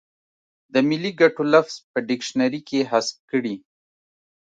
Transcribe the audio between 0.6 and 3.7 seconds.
د ملي ګټو لفظ په ډکشنري کې حذف کړي.